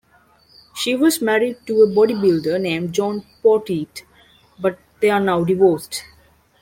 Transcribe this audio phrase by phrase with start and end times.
[0.73, 4.01] She was married to a bodybuilder named John Poteat,
[4.59, 6.05] but they are now divorced.